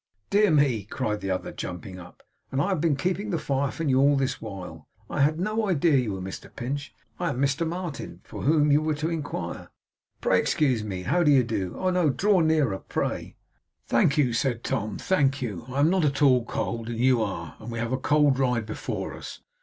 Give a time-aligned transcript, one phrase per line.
[0.31, 2.23] 'Dear me!' cried the other, jumping up.
[2.51, 4.87] 'And I have been keeping the fire from you all this while!
[5.11, 6.95] I had no idea you were Mr Pinch.
[7.19, 9.69] I am the Mr Martin for whom you were to inquire.
[10.19, 11.03] Pray excuse me.
[11.03, 11.75] How do you do?
[11.77, 13.35] Oh, do draw nearer, pray!'
[13.89, 15.65] 'Thank you,' said Tom, 'thank you.
[15.67, 18.65] I am not at all cold, and you are; and we have a cold ride
[18.65, 19.39] before us.